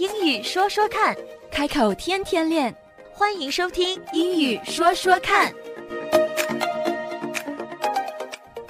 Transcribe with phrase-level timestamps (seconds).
[0.00, 1.14] 英语说说看，
[1.52, 2.74] 开口天天练。
[3.12, 5.52] 欢迎收听《英语说说看》。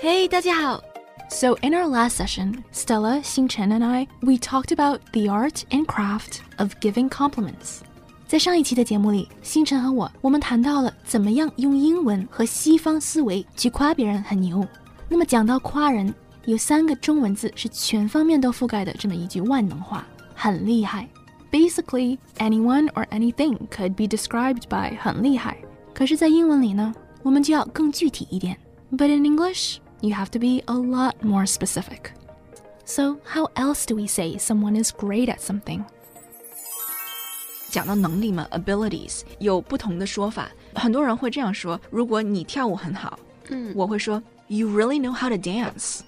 [0.00, 0.82] Hey，大家好。
[1.28, 6.40] So in our last session, Stella, Xinchen and I we talked about the art and craft
[6.56, 7.78] of giving compliments.
[8.26, 14.66] 在上一期的节目里，星辰和我我们谈到了怎么样用英文和西方思维去夸别人很牛。
[15.08, 16.12] 那么讲到夸人，
[16.46, 21.08] 有三个中文字是全方面都覆盖的这么一句万能话，很厉害。
[21.51, 25.57] Basically, anyone or anything could be described by 很厉害。
[25.93, 28.57] 可是，在英文里呢，我们就要更具体一点。
[28.91, 32.11] But in English, you have to be a lot more specific.
[32.83, 35.83] So, how else do we say someone is great at something?
[37.71, 40.49] 讲到能力嘛，abilities 有不同的说法。
[40.75, 43.17] 很多人会这样说：如果你跳舞很好，
[43.49, 46.01] 嗯，我会说 You really know how to dance.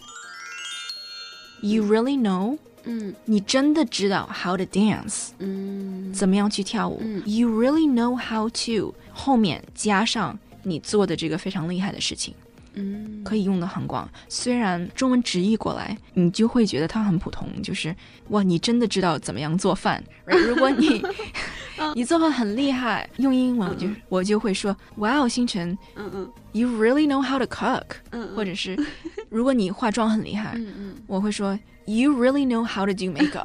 [1.61, 12.34] You really know 嗯，你真的知道 how to dance，嗯，怎么样去跳舞、嗯、？You really know how to 后面加上你做的这个非常厉害的事情，
[12.74, 14.08] 嗯，可以用的很广。
[14.28, 17.94] 虽然中文直译过来，你就会觉得它很普通，就是
[18.28, 20.02] 哇，你真的知道怎么样做饭。
[20.26, 21.02] 如果你
[21.94, 28.78] 你做饭很厉害，用英文我就我就会说，Wow，，星辰，嗯嗯，You really know how to cook，嗯，或者是
[29.30, 31.58] 如果你化妆很厉害，嗯嗯，我会说。
[31.84, 33.44] you really know how to do makeup，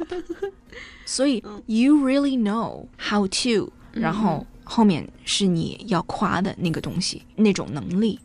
[1.04, 8.20] 所以 you really know how to，然后后面是你要夸的那个东西，那种能力。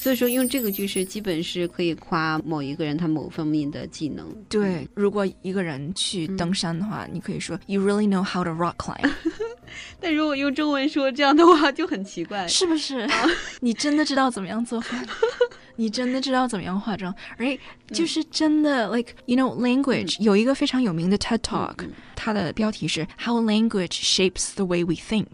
[0.00, 4.30] 所以说，用这个句式基本是可以夸某一个人他某方面的技能。
[4.48, 9.10] 对，如果一个人去登山的话，你可以说 You really know how to rock climb。
[10.00, 13.08] 但如果用中文说这样的话就很奇怪，是不是？
[13.60, 15.04] 你真的知道怎么样做饭？
[15.74, 17.12] 你真的知道怎么样化妆？
[17.38, 25.26] 哎，就是真的，like you know language 有一个非常有名的 TED Talk，它的标题是 How Language Shapes the Way We Think。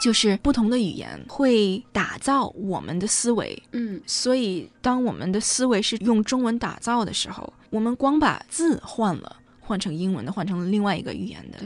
[0.00, 11.58] 就是不同的语言会打造我们的思维，嗯，所以当我们的思维是用中文打造的时候，我们光把字换了，换成英文的，换成了另外一个语言的。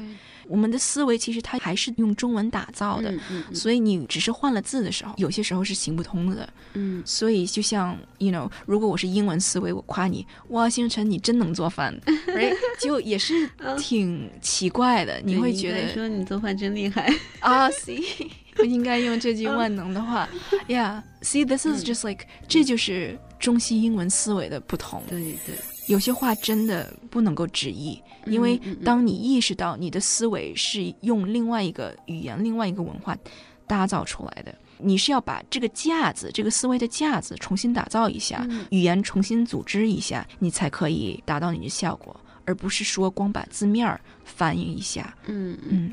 [0.48, 6.46] 我们的思维其实它还是用中文打造的，嗯所以你只是换了字的时候，有些时候是行不通的。
[6.74, 11.96] 嗯，所以就像，you know，如果我是英文思维，我夸你，哇，星辰你真能做饭，
[12.36, 13.48] 哎，就也是
[13.78, 15.20] 挺奇怪的。
[15.24, 18.04] 你会觉得说你做饭真厉害啊？See，
[18.56, 20.28] 不应该用这句万能的话
[20.68, 25.02] ，Yeah，See，this is just like，这就是中西英文思维的不同。
[25.08, 25.54] 对对。
[25.88, 33.18] 有些话真的不能够直译，因为当你意识到你的思维是用另外一个语言、另外一个文化
[33.66, 45.15] 打造出来的，你是要把这个架子、这个思维的架子重新打造一下，语言重新组织一下，你才可以达到你的效果，而不是说光把字面翻译一下。
[45.25, 45.91] 嗯嗯。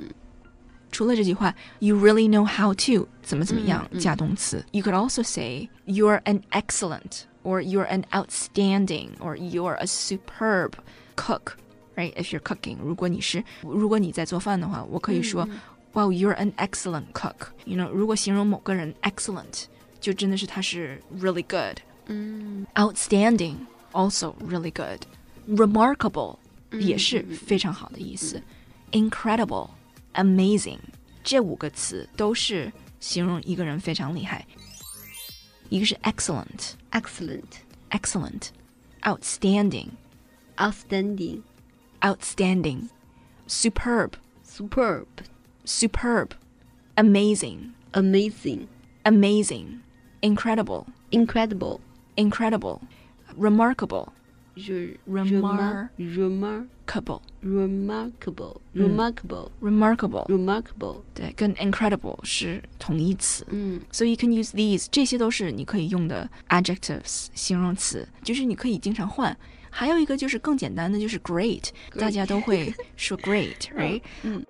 [0.90, 9.10] 除了这句话，You really know how to 怎么怎么样加动词，You could also say You're an excellent。or you're an outstanding
[9.18, 10.72] or you're a superb
[11.14, 11.58] cook,
[11.94, 12.14] right?
[12.14, 15.60] If you're cooking，如果你是如果你在做饭的话，我可以说、嗯、，
[15.92, 17.48] Wow, you're an excellent cook.
[17.66, 19.64] You know，如果形容某个人 excellent，
[20.00, 21.80] 就真的是他是 really good。
[22.06, 23.56] 嗯，outstanding
[23.92, 25.02] also really good.
[25.48, 26.38] Remarkable
[26.72, 28.42] 也是非常好的意思。
[28.92, 29.70] Incredible,
[30.14, 30.78] amazing
[31.22, 34.46] 这五个词都是形容一个人非常厉害。
[35.68, 38.52] 一个是 excellent。excellent, excellent,
[39.04, 39.96] outstanding,
[40.58, 41.42] outstanding,
[42.02, 42.88] outstanding,
[43.46, 45.06] superb, superb,
[45.64, 46.34] superb,
[46.96, 48.68] amazing, amazing,
[49.04, 49.80] amazing,
[50.22, 51.80] incredible, incredible,
[52.16, 52.80] incredible,
[53.36, 54.12] remarkable,
[54.58, 63.44] remar remarkable remarkable remarkable remarkable remarkable 对，跟 incredible 是同义词。
[63.50, 69.36] 嗯，so you can use these，这些都是你可以用的 adjectives 形容词，就是你可以经常换。
[69.70, 74.00] 还有一个就是更简单的，就是 great，大家都会说 great，right？
[74.22, 74.44] 嗯，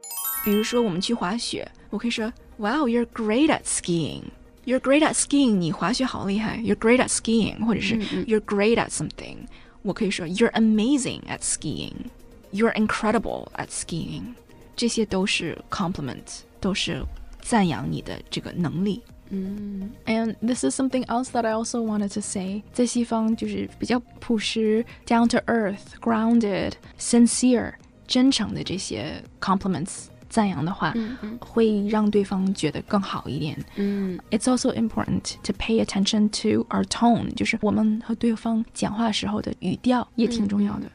[0.45, 6.59] 比如说我们去滑雪，我可以说 Wow，you're great at skiing。You're great at skiing，你滑雪好厉害。
[6.59, 7.97] You're great at skiing，或者是
[8.27, 9.47] You're great at something。
[9.83, 12.07] 我可以说 You're amazing at skiing,
[12.53, 14.35] You're incredible at skiing，
[14.77, 17.05] 这些都是 compliment，都是
[17.41, 19.03] 赞扬你的这个能力。
[19.31, 27.73] 嗯，And this is something else that I also wanted to say，在西方就是比较朴实、down to earth、grounded、sincere、
[28.07, 30.05] 真诚的这些 compliments。
[30.29, 30.93] 赞扬的话，
[31.41, 33.57] 会让对方觉得更好一点。
[33.77, 40.91] 嗯，It's also important to pay attention to our tone，就是我们和对方讲话时候的语调也挺重要的。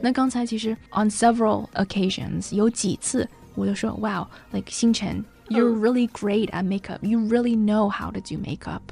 [0.00, 6.98] 那刚才其实 on several occasions 有几次我就说 Wow, like 星辰 You're really great at makeup.
[7.02, 8.82] You really know how to do makeup.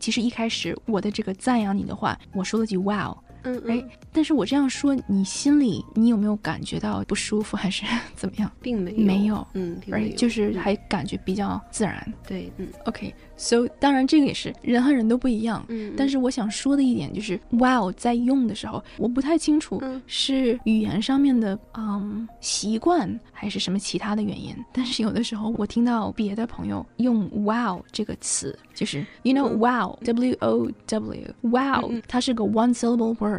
[0.00, 7.83] 其实一开始我的这个赞扬你的话，我说了句 Wow， 嗯哎，但是我这样说，你心里你有没有感觉到不舒服，还是
[8.15, 8.51] 怎么样？
[8.61, 9.79] 并没有，没有，嗯，
[10.15, 12.13] 就是嗯还感觉比较自然。
[12.27, 15.63] 对，嗯 OK，so、当然这个也是人和人都不一样。
[15.67, 24.55] 嗯，但是我想说的一点就是，wow 在用的时候，我不太清楚嗯是语言上面的嗯习惯，还是什么其他的原因。
[24.71, 33.32] 但是有的时候我听到别的朋友用 wow 这个词，就是 you know、嗯 wow w o w wow，、嗯嗯它是个 one syllable word，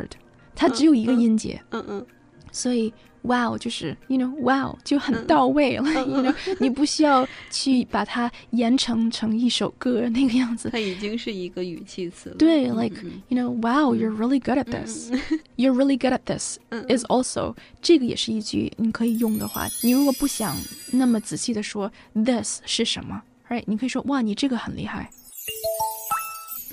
[0.55, 2.05] 它只有一个嗯嗯音节，嗯嗯
[2.51, 2.91] 所以
[3.21, 10.69] wow 就是 you know wow 就很嗯到位了、嗯 y o u know 你不需要去把它研成成一首歌那个样子。
[10.71, 12.35] 它已经是一个语气词了。
[12.37, 15.11] 对嗯，like 嗯 you know, wow, you're really good at 嗯 this.
[15.11, 19.67] 嗯 You're really good at this 嗯 is also 这个也是一句你可以用的话。
[19.83, 20.57] 你如果不想
[20.91, 23.63] 那么仔细的说 this 是什么，right？
[23.67, 25.09] 你可以说哇，你这个很厉害。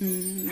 [0.04, 0.50] 嗯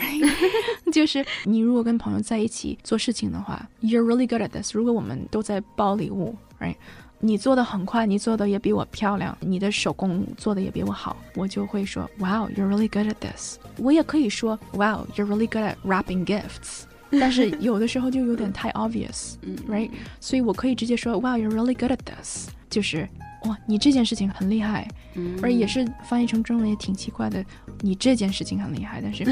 [0.92, 4.74] 就是你如果跟朋友在一起做事情的话，you're really good at this。
[4.75, 6.75] 如果我们都在包礼物，right？
[7.19, 13.57] 你做的很快，你做的也比我漂亮，你的手工做的也比我好，我就会说，Wow, you're really good at this。
[13.78, 16.84] 我也可以说，Wow, you're really good at wrapping gifts。
[17.12, 19.90] 但是有的时候就有点太 obvious，嗯 right？
[20.22, 23.10] 所以我可以直接说，Wow, you're really good at this，就是
[23.46, 27.44] 哇，你这件事情很厉害，嗯而也是翻译成中文也挺奇怪的，
[27.82, 29.24] 你这件事情很厉害，但是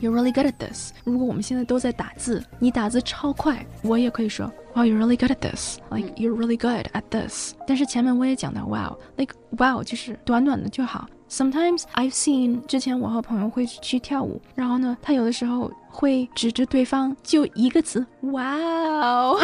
[0.00, 0.92] you're really good at this。
[1.04, 5.78] 如果我们现在都在打字，你打字超快，我也可以说 Wow, you're really good at this.
[5.90, 7.54] Like you're really good at this.
[7.66, 11.08] 但是前面我也讲到 Wow, like Wow 就是短短的就好。
[11.30, 19.38] Sometimes I've seen 之前我和朋友会去跳舞，然后呢，他有的时候会指着对方就一个词 Wow。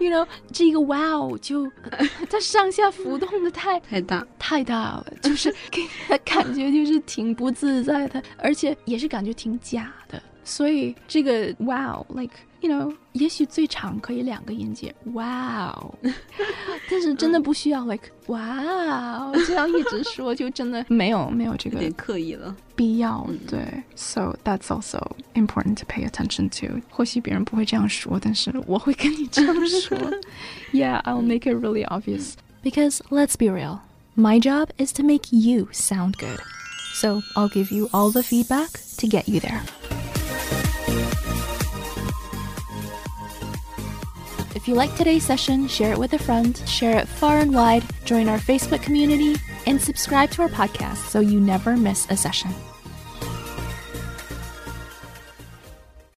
[0.00, 1.70] You know，这个 wow 就
[2.30, 10.20] 它上下浮动的太 太大，太大了，就是 给你的感觉就是挺不自在的，而且也是感觉挺假的。
[10.43, 15.91] 所以这个 wow，like you know，也许最长可以两个音节 wow，
[16.87, 22.55] 但是真的不需要 like wow 这样一直说，就真的没有没有这个有点刻意了。
[22.75, 23.25] 必要。
[23.27, 25.01] 嗯对，so that's also
[25.33, 26.79] important to pay attention to。
[26.91, 29.97] 或许别人不会这样说，但是我会跟你这样说。
[30.71, 32.33] yeah, I'll make it really obvious.
[32.61, 33.79] Because let's be real,
[34.15, 36.39] my job is to make you sound good.
[36.93, 39.61] So I'll give you all the feedback to get you there.
[44.60, 47.82] If you like today's session, share it with a friend, share it far and wide,
[48.04, 49.36] join our Facebook community,
[49.66, 52.50] and subscribe to our podcast so you never miss a session.